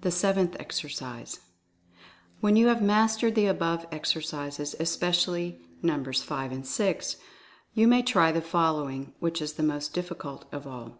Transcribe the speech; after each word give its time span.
THE 0.00 0.10
SEVENTH 0.10 0.56
EXERCISE. 0.58 1.38
When 2.40 2.56
you 2.56 2.66
have 2.66 2.82
mastered 2.82 3.36
the 3.36 3.46
above 3.46 3.86
exercises, 3.92 4.74
espe 4.80 5.10
cially 5.10 5.60
Nos. 5.82 6.20
5 6.20 6.50
and 6.50 6.66
6, 6.66 7.16
you 7.74 7.86
may 7.86 8.02
try 8.02 8.32
the 8.32 8.42
following, 8.42 9.14
which 9.20 9.40
is 9.40 9.52
the 9.52 9.62
most 9.62 9.94
difficult 9.94 10.46
of 10.50 10.66
all: 10.66 10.86
7. 10.88 10.98